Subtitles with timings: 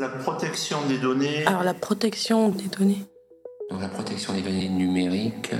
[0.00, 1.44] La protection des données.
[1.44, 3.04] Alors la protection des données.
[3.70, 5.52] Donc la protection des données numériques.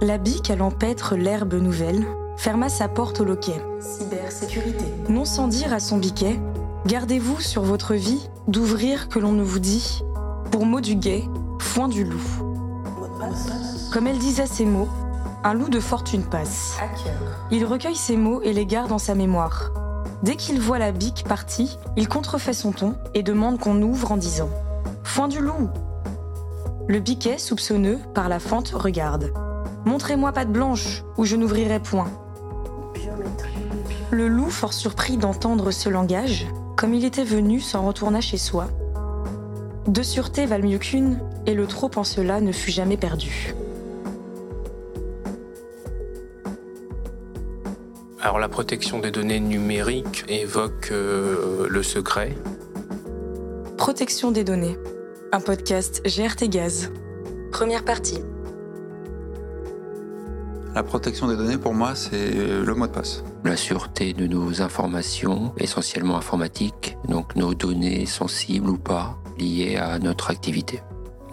[0.00, 2.06] La bique à l'empêtre l'herbe nouvelle
[2.38, 3.60] ferma sa porte au loquet.
[3.80, 4.86] Cybersécurité.
[5.10, 6.40] Non sans dire à son biquet
[6.86, 10.00] Gardez-vous sur votre vie d'ouvrir que l'on ne vous dit,
[10.50, 11.24] pour mot du guet,
[11.58, 12.49] foin du loup.
[13.92, 14.88] Comme elle disait ces mots,
[15.42, 16.78] un loup de fortune passe.
[17.50, 19.70] Il recueille ces mots et les garde dans sa mémoire.
[20.22, 24.16] Dès qu'il voit la bique partie, il contrefait son ton et demande qu'on ouvre en
[24.16, 24.50] disant
[25.02, 25.70] Foin du loup
[26.88, 29.32] Le biquet, soupçonneux, par la fente, regarde.
[29.86, 32.10] Montrez-moi patte blanche, ou je n'ouvrirai point.
[34.10, 38.68] Le loup, fort surpris d'entendre ce langage, comme il était venu, s'en retourna chez soi.
[39.90, 43.56] Deux sûretés valent mieux qu'une, et le trop en cela ne fut jamais perdu.
[48.20, 52.36] Alors la protection des données numériques évoque euh, le secret.
[53.78, 54.78] Protection des données.
[55.32, 56.92] Un podcast GRT Gaz.
[57.50, 58.20] Première partie.
[60.72, 63.24] La protection des données, pour moi, c'est le mot de passe.
[63.44, 69.98] La sûreté de nos informations, essentiellement informatiques, donc nos données sensibles ou pas, liées à
[69.98, 70.80] notre activité.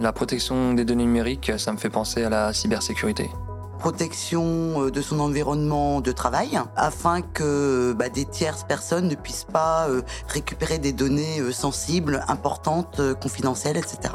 [0.00, 3.30] La protection des données numériques, ça me fait penser à la cybersécurité.
[3.78, 9.46] Protection euh, de son environnement de travail, afin que bah, des tierces personnes ne puissent
[9.52, 14.14] pas euh, récupérer des données euh, sensibles, importantes, confidentielles, etc.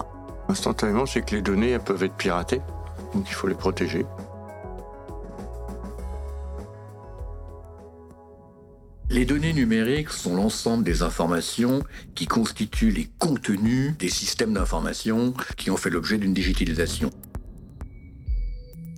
[0.49, 2.61] Instantanément, c'est que les données elles peuvent être piratées,
[3.13, 4.05] donc il faut les protéger.
[9.13, 11.83] Les données numériques sont l'ensemble des informations
[12.15, 17.11] qui constituent les contenus des systèmes d'information qui ont fait l'objet d'une digitalisation.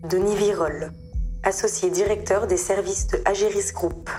[0.09, 0.93] Denis Virol,
[1.43, 4.09] associé directeur des services de Ageris Group.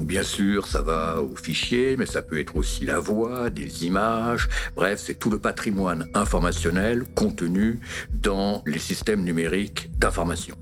[0.00, 4.48] Bien sûr, ça va aux fichiers, mais ça peut être aussi la voix, des images,
[4.74, 7.78] bref, c'est tout le patrimoine informationnel contenu
[8.12, 10.56] dans les systèmes numériques d'information.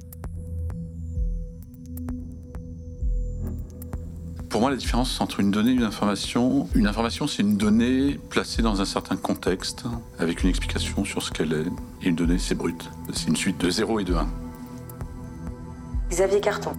[4.56, 8.18] Pour moi, la différence entre une donnée et une information, une information, c'est une donnée
[8.30, 9.84] placée dans un certain contexte,
[10.18, 11.66] avec une explication sur ce qu'elle est.
[12.00, 12.90] Et une donnée, c'est brut.
[13.12, 14.26] C'est une suite de 0 et de 1.
[16.08, 16.72] Xavier Carton,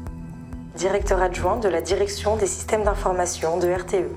[0.75, 4.09] directeur adjoint de la direction des systèmes d'information de RTE.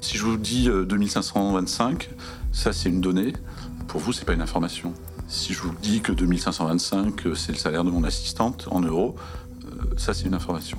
[0.00, 2.10] Si je vous dis 2525,
[2.52, 3.32] ça c'est une donnée.
[3.88, 4.94] Pour vous, c'est pas une information.
[5.26, 9.16] Si je vous dis que 2525, c'est le salaire de mon assistante en euros,
[9.96, 10.78] ça c'est une information.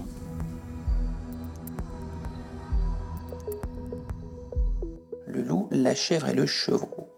[5.83, 7.09] La chèvre et le chevreau.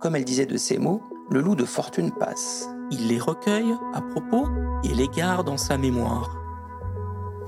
[0.00, 2.68] Comme elle disait de ces mots, le loup de fortune passe.
[2.90, 4.48] Il les recueille à propos
[4.84, 6.36] et les garde dans sa mémoire.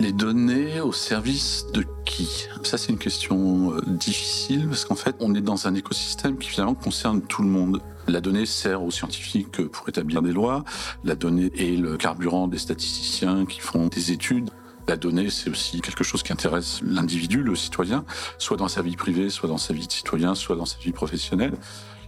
[0.01, 2.47] Les données au service de qui?
[2.63, 6.49] Ça, c'est une question euh, difficile parce qu'en fait, on est dans un écosystème qui
[6.49, 7.81] finalement concerne tout le monde.
[8.09, 10.65] La donnée sert aux scientifiques pour établir des lois.
[11.05, 14.51] La donnée est le carburant des statisticiens qui font des études.
[14.87, 18.05] La donnée, c'est aussi quelque chose qui intéresse l'individu, le citoyen,
[18.39, 20.93] soit dans sa vie privée, soit dans sa vie de citoyen, soit dans sa vie
[20.93, 21.55] professionnelle.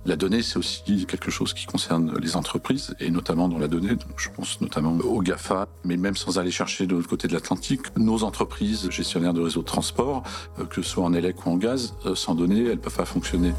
[0.05, 3.97] La donnée, c'est aussi quelque chose qui concerne les entreprises, et notamment dans la donnée,
[4.17, 7.81] je pense notamment aux GAFA, mais même sans aller chercher de l'autre côté de l'Atlantique,
[7.97, 10.23] nos entreprises gestionnaires de réseaux de transport,
[10.61, 12.95] euh, que ce soit en élec ou en gaz, euh, sans données, elles ne peuvent
[12.95, 13.53] pas fonctionner.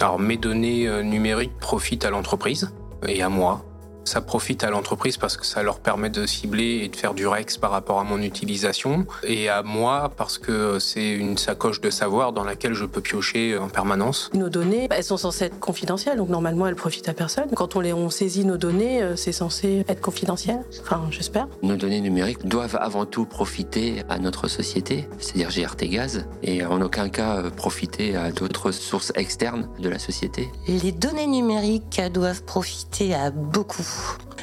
[0.00, 2.74] Alors mes données euh, numériques profitent à l'entreprise
[3.06, 3.64] et à moi.
[4.04, 7.26] Ça profite à l'entreprise parce que ça leur permet de cibler et de faire du
[7.26, 9.06] rex par rapport à mon utilisation.
[9.22, 13.56] Et à moi parce que c'est une sacoche de savoir dans laquelle je peux piocher
[13.58, 14.30] en permanence.
[14.34, 17.46] Nos données, elles sont censées être confidentielles, donc normalement elles profitent à personne.
[17.54, 20.60] Quand on, les, on saisit nos données, euh, c'est censé être confidentiel.
[20.82, 21.48] Enfin, j'espère.
[21.62, 26.80] Nos données numériques doivent avant tout profiter à notre société, c'est-à-dire GRT Gaz, et en
[26.80, 30.50] aucun cas euh, profiter à d'autres sources externes de la société.
[30.66, 33.82] Les données numériques doivent profiter à beaucoup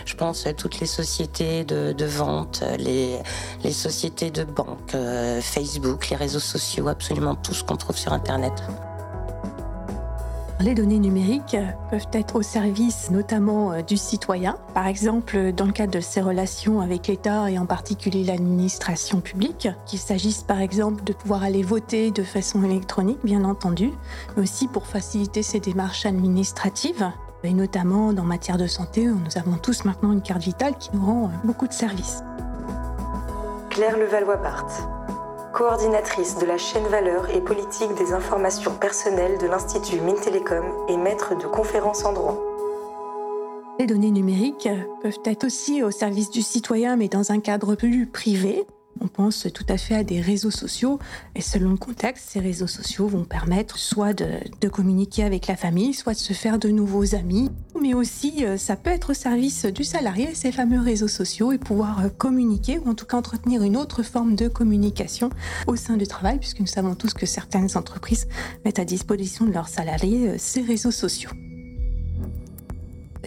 [0.05, 3.21] je pense à toutes les sociétés de, vente, les,
[3.71, 8.53] sociétés de banque, euh, Facebook, les réseaux sociaux, absolument tout ce qu'on trouve sur Internet.
[10.61, 11.55] Les données numériques
[11.89, 16.81] peuvent être au service notamment du citoyen, par exemple dans le cadre de ses relations
[16.81, 22.11] avec l'État et en particulier l'administration publique, qu'il s'agisse par exemple de pouvoir aller voter
[22.11, 23.91] de façon électronique bien entendu,
[24.35, 27.09] mais aussi pour faciliter ses démarches administratives
[27.44, 31.06] et notamment dans matière de santé, nous avons tous maintenant une carte vitale qui nous
[31.06, 32.24] rend beaucoup de services.
[33.69, 34.88] Claire Levallois-Barthes,
[35.53, 41.38] coordinatrice de la chaîne valeur et politique des informations personnelles de l'Institut Mintelecom et maître
[41.38, 42.38] de conférences en droit.
[43.80, 44.68] Les données numériques
[45.01, 48.65] peuvent être aussi au service du citoyen, mais dans un cadre plus privé,
[49.01, 50.99] on pense tout à fait à des réseaux sociaux
[51.35, 55.93] et selon le contexte, ces réseaux sociaux vont permettre soit de, communiquer avec la famille,
[55.93, 57.49] soit de se faire de nouveaux amis,
[57.81, 61.57] mais aussi euh, ça peut être au service du salarié, ces fameux réseaux sociaux, et
[61.57, 65.29] pouvoir euh, communiquer ou en tout cas entretenir une autre forme de communication
[65.67, 68.27] au sein du travail, puisque nous savons tous que certaines entreprises
[68.65, 71.31] mettent à disposition de leurs salariés euh, ces réseaux sociaux.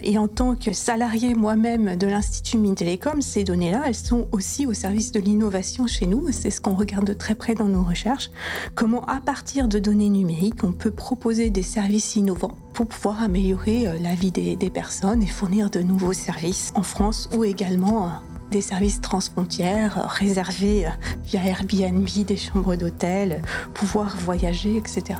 [0.05, 4.73] Et en tant que salarié moi-même de l'Institut Mintelecom, ces données-là, elles sont aussi au
[4.73, 6.27] service de l'innovation chez nous.
[6.31, 8.29] C'est ce qu'on regarde de très près dans nos recherches.
[8.75, 13.87] Comment, à partir de données numériques, on peut proposer des services innovants pour pouvoir améliorer
[13.87, 18.09] euh, la vie des, personnes et fournir de nouveaux services en France ou également euh,
[18.51, 20.87] des services transfrontières euh, réservés
[21.23, 23.41] via Airbnb, des chambres d'hôtel,
[23.73, 25.19] pouvoir voyager, etc.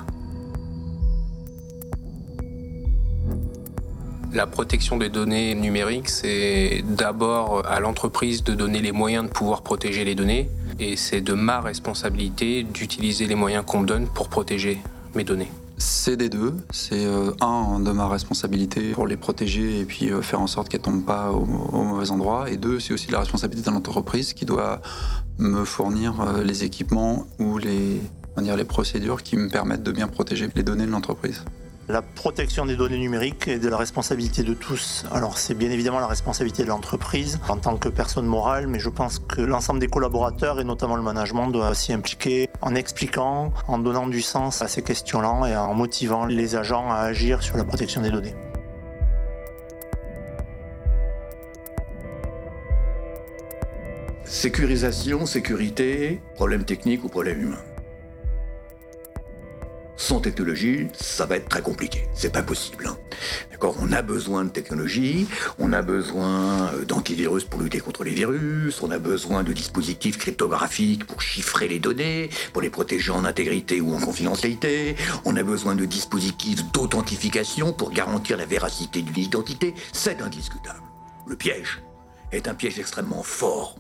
[4.33, 9.61] La protection des données numériques, c'est d'abord à l'entreprise de donner les moyens de pouvoir
[9.61, 10.49] protéger les données,
[10.79, 14.79] et c'est de ma responsabilité d'utiliser les moyens qu'on me donne pour protéger
[15.13, 15.51] mes données.
[15.77, 16.55] C'est des deux.
[16.71, 20.67] C'est euh, un de ma responsabilité pour les protéger et puis euh, faire en sorte
[20.67, 22.49] qu'elles tombent pas au, mauvais endroit.
[22.49, 24.81] Et deux, c'est aussi la responsabilité de l'entreprise qui doit
[25.37, 28.01] me fournir euh, les équipements ou les
[28.67, 31.43] procédures qui me permettent de bien protéger les données de l'entreprise.
[31.89, 35.03] La protection des données numériques est de la responsabilité de tous.
[35.11, 38.87] Alors c'est bien évidemment la responsabilité de l'entreprise en tant que personne morale, mais je
[38.87, 43.79] pense que l'ensemble des collaborateurs et notamment le management doivent s'y impliquer en expliquant, en
[43.79, 47.65] donnant du sens à ces questions-là et en motivant les agents à agir sur la
[47.65, 48.35] protection des données.
[54.23, 57.72] Sécurisation, sécurité, problème technique ou problème humain.
[60.03, 62.09] Sans technologie, ça va être très compliqué.
[62.13, 62.87] C'est pas possible.
[62.87, 62.97] Hein.
[63.79, 65.27] On a besoin de technologie,
[65.59, 70.17] on a besoin euh, d'antivirus pour lutter contre les virus, on a besoin de dispositifs
[70.17, 75.43] cryptographiques pour chiffrer les données, pour les protéger en intégrité ou en confidentialité, on a
[75.43, 79.73] besoin de dispositifs d'authentification pour garantir la véracité d'une identité.
[79.93, 80.83] C'est indiscutable.
[81.27, 81.81] Le piège
[82.33, 83.77] est un piège extrêmement fort,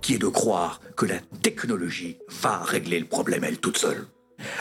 [0.00, 4.08] qui est de croire que la technologie va régler le problème elle toute seule.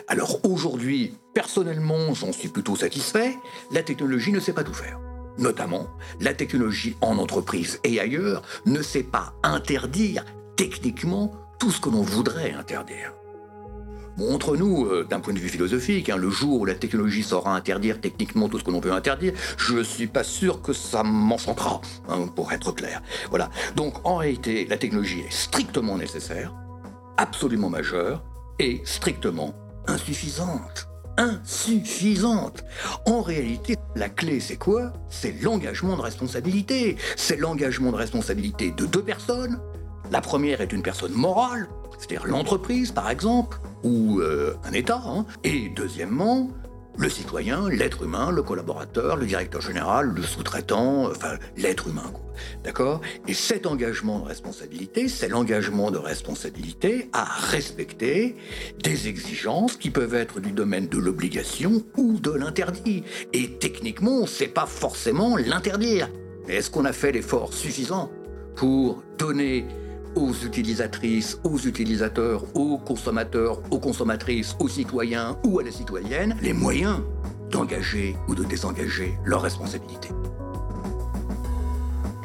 [0.08, 3.38] Alors aujourd'hui, personnellement, j'en suis plutôt satisfait,
[3.72, 5.00] la technologie ne sait pas tout faire.
[5.38, 5.88] Notamment,
[6.20, 10.26] la technologie en entreprise et ailleurs ne sait pas interdire
[10.58, 13.14] techniquement tout ce que l'on voudrait interdire.
[14.18, 17.24] Bon, entre nous, euh, d'un point de vue philosophique, hein, le jour où la technologie
[17.24, 20.74] saura interdire techniquement tout ce que l'on peut interdire, je ne suis pas sûr que
[20.74, 21.80] ça m'enchantera,
[22.10, 23.02] hein, pour être clair.
[23.30, 23.50] Voilà.
[23.76, 26.54] Donc, en réalité, la technologie est strictement nécessaire,
[27.18, 28.22] absolument majeure
[28.60, 29.56] et strictement
[29.88, 30.88] insuffisante.
[31.18, 32.64] Insuffisante.
[33.06, 34.94] En réalité, la clé, c'est quoi?
[35.10, 36.98] C'est l'engagement de responsabilité.
[37.16, 39.60] C'est l'engagement de responsabilité de deux personnes.
[40.10, 41.68] La première est une personne morale,
[41.98, 45.02] c'est-à-dire l'entreprise, par exemple, ou euh, un État.
[45.06, 45.26] Hein.
[45.44, 46.50] Et deuxièmement,
[47.02, 52.14] le citoyen, l'être humain, le collaborateur, le directeur général, le sous-traitant, enfin l'être humain.
[52.64, 53.02] D'accord?
[53.28, 58.36] Et cet engagement de responsabilité, c'est l'engagement de responsabilité à respecter
[58.84, 63.04] des exigences qui peuvent être du domaine de l'obligation ou de l'interdit.
[63.34, 66.08] Et techniquement, on ne sait pas forcément l'interdire.
[66.48, 68.12] Est-ce qu'on a fait l'effort suffisant
[68.56, 69.66] pour donner
[70.16, 76.54] aux utilisatrices, aux utilisateurs, aux consommateurs, aux consommatrices, aux citoyens ou à la citoyenne les
[76.54, 77.02] moyens
[77.50, 80.10] d'engager ou de désengager leurs responsabilités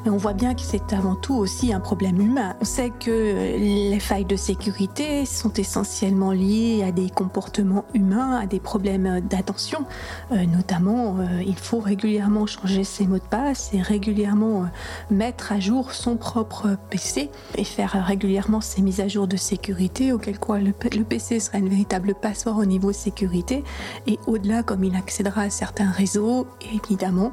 [0.09, 2.55] on voit bien que c'est avant tout aussi un problème humain.
[2.61, 3.57] On sait que
[3.91, 9.85] les failles de sécurité sont essentiellement liées à des comportements humains, à des problèmes d'attention.
[10.33, 14.67] Euh, notamment, euh, il faut régulièrement changer ses mots de passe et régulièrement euh,
[15.11, 20.13] mettre à jour son propre PC et faire régulièrement ses mises à jour de sécurité,
[20.13, 23.65] auquel quoi le, le PC sera une véritable passeport au niveau sécurité.
[24.07, 27.33] Et au-delà, comme il accédera à certains réseaux, évidemment,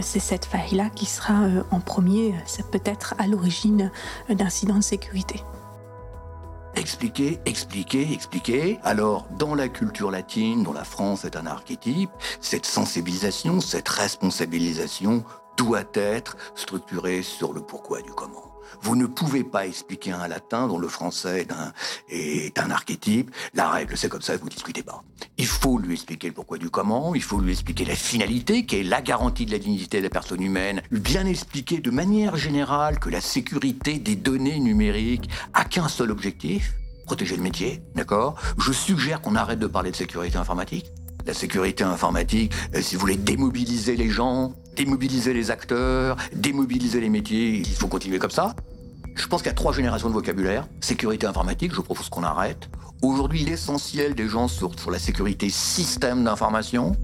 [0.00, 2.09] c'est cette faille-là qui sera en premier
[2.46, 3.90] ça peut être à l'origine
[4.28, 5.42] d'incidents de sécurité.
[6.76, 8.78] Expliquer, expliquer, expliquer.
[8.84, 15.24] Alors, dans la culture latine, dont la France est un archétype, cette sensibilisation, cette responsabilisation
[15.56, 18.49] doit être structurée sur le pourquoi du comment.
[18.82, 21.72] Vous ne pouvez pas expliquer un latin dont le français est un,
[22.08, 23.30] est un archétype.
[23.54, 25.02] La règle, c'est comme ça, vous ne discutez pas.
[25.38, 28.76] Il faut lui expliquer le pourquoi du comment, il faut lui expliquer la finalité, qui
[28.76, 32.98] est la garantie de la dignité de la personne humaine, bien expliquer de manière générale
[32.98, 36.74] que la sécurité des données numériques a qu'un seul objectif,
[37.06, 38.36] protéger le métier, d'accord?
[38.58, 40.86] Je suggère qu'on arrête de parler de sécurité informatique.
[41.26, 47.10] La sécurité informatique, euh, si vous voulez démobiliser les gens, démobiliser les acteurs, démobiliser les
[47.10, 48.54] métiers, il faut continuer comme ça.
[49.14, 50.66] Je pense qu'il y a trois générations de vocabulaire.
[50.80, 52.70] Sécurité informatique, je propose qu'on arrête.
[53.02, 56.96] Aujourd'hui, l'essentiel des gens sur, sur la sécurité système d'information,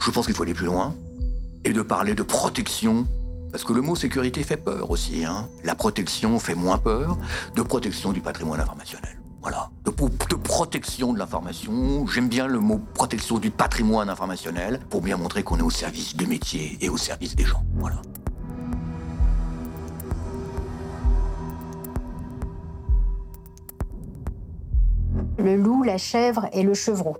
[0.00, 0.94] je pense qu'il faut aller plus loin.
[1.64, 3.08] Et de parler de protection
[3.50, 5.24] parce que le mot sécurité fait peur aussi.
[5.24, 5.48] Hein.
[5.64, 7.18] La protection fait moins peur.
[7.56, 9.18] De protection du patrimoine informationnel.
[9.48, 9.70] Voilà.
[9.84, 12.04] De, de protection de l'information.
[12.08, 16.16] J'aime bien le mot protection du patrimoine informationnel pour bien montrer qu'on est au service
[16.16, 17.62] du métier et au service des gens.
[17.76, 18.02] Voilà.
[25.38, 27.16] Le loup, la chèvre et le chevreau.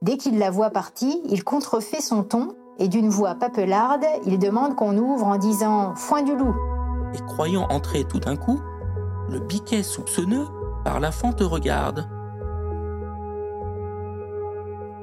[0.00, 4.74] Dès qu'il la voit partie, il contrefait son ton et d'une voix papelarde, il demande
[4.74, 6.54] qu'on ouvre en disant Foin du loup.
[7.12, 8.58] Et croyant entrer tout d'un coup,
[9.28, 10.46] le biquet soupçonneux
[10.84, 12.08] par la fente regarde.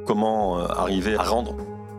[0.05, 1.55] Comment euh, arriver à rendre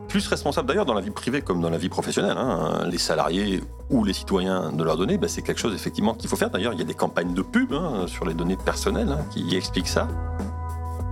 [0.08, 3.62] plus responsable d'ailleurs dans la vie privée comme dans la vie professionnelle, hein, les salariés
[3.90, 6.50] ou les citoyens de leurs données, ben, c'est quelque chose effectivement qu'il faut faire.
[6.50, 9.56] D'ailleurs, il y a des campagnes de pub hein, sur les données personnelles hein, qui
[9.56, 10.08] expliquent ça.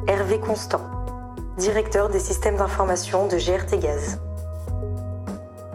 [0.09, 0.81] Hervé Constant,
[1.59, 4.21] directeur des systèmes d'information de GRT Gaz.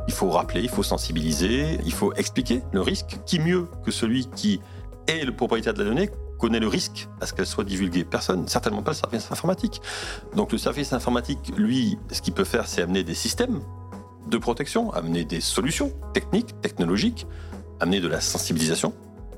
[0.08, 3.20] Il faut rappeler, il faut sensibiliser, il faut expliquer le risque.
[3.26, 4.62] Qui mieux que celui qui
[5.08, 6.10] est le propriétaire de la donnée
[6.44, 9.82] connaît le risque à ce qu'elle soit divulguée Personne, certainement pas le service informatique.
[10.36, 13.62] Donc le service informatique, lui, ce qu'il peut faire, c'est amener des systèmes
[14.28, 17.28] de protection, amener des solutions techniques, technologiques,
[17.80, 18.94] amener de la sensibilisation.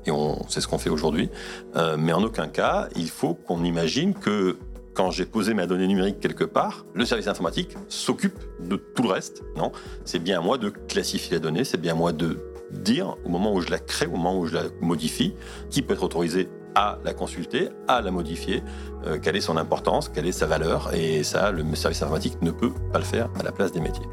[0.06, 1.30] Et on, c'est ce qu'on fait aujourd'hui.
[1.76, 4.58] Euh, mais en aucun cas, il faut qu'on imagine que
[4.94, 9.10] quand j'ai posé ma donnée numérique quelque part, le service informatique s'occupe de tout le
[9.10, 9.44] reste.
[9.56, 9.70] Non,
[10.04, 12.38] c'est bien à moi de classifier la donnée, c'est bien à moi de
[12.70, 15.34] dire au moment où je la crée, au moment où je la modifie,
[15.70, 18.62] qui peut être autorisé à la consulter, à la modifier,
[19.06, 22.50] euh, quelle est son importance, quelle est sa valeur, et ça, le service informatique ne
[22.50, 24.06] peut pas le faire à la place des métiers.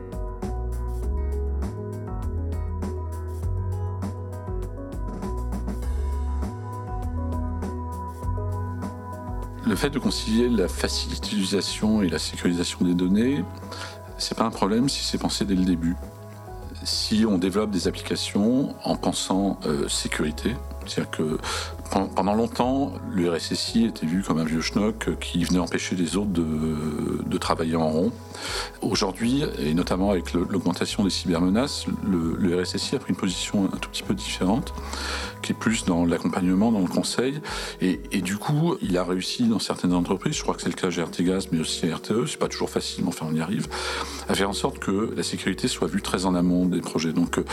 [9.66, 13.44] Le fait de concilier la facilitisation et la sécurisation des données,
[14.18, 15.96] c'est pas un problème si c'est pensé dès le début.
[16.84, 20.56] Si on développe des applications en pensant euh, sécurité,
[20.88, 21.38] c'est-à-dire que
[22.16, 26.32] pendant longtemps, le RSSI était vu comme un vieux schnock qui venait empêcher les autres
[26.32, 28.12] de, travailler en rond.
[28.82, 33.78] Aujourd'hui, et notamment avec l'augmentation des cybermenaces, le, le, RSSI a pris une position un
[33.78, 34.74] tout petit peu différente,
[35.42, 37.42] qui est plus dans l'accompagnement, dans le conseil.
[37.82, 40.90] Et, du coup, il a réussi dans certaines entreprises, je crois que c'est le cas
[40.90, 43.68] GRT Gaz, mais aussi RTE, c'est pas toujours facile, mais enfin on y arrive,
[44.30, 47.12] à faire en sorte que la sécurité soit vue très en amont des projets.
[47.12, 47.46] Donc, euh,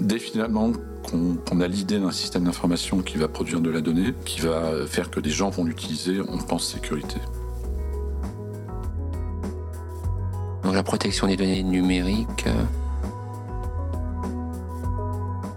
[0.00, 0.72] dès finalement
[1.04, 5.10] qu'on a l'idée d'un système d'information qui va produire de la donnée, qui va faire
[5.10, 7.16] que des gens vont l'utiliser, on pense sécurité.
[10.62, 12.46] Dans la protection des données numériques.
[12.46, 12.64] Euh,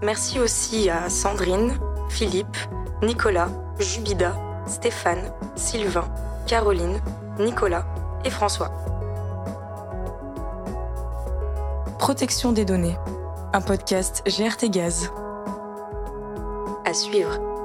[0.04, 1.74] Merci aussi à Sandrine,
[2.10, 2.58] Philippe,
[3.02, 3.50] Nicolas,
[3.80, 4.36] Jubida,
[4.68, 6.08] Stéphane, Sylvain,
[6.46, 7.02] Caroline,
[7.40, 7.86] Nicolas
[8.24, 8.72] et François.
[12.00, 12.98] Protection des données,
[13.54, 15.12] un podcast GRT Gaz.
[16.88, 17.57] À suivre.